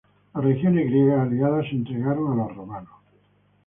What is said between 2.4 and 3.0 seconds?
romanos.